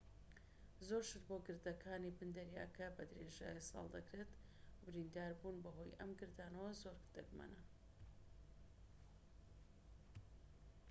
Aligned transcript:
زۆر 0.87 1.01
گەشت 1.09 1.23
بۆ 1.27 1.35
گردەکانی 1.47 2.15
بن 2.17 2.29
دەریاکە 2.37 2.87
بە 2.95 3.03
درێژایی 3.11 3.67
ساڵ 3.69 3.85
دەکرێت 3.95 4.31
و 4.35 4.39
برینداربوون 4.85 5.57
بەهۆی 5.63 5.97
ئەم 5.99 6.11
گردانەوە 6.19 6.71
زۆر 6.81 6.97
دەگمەنە 7.15 7.61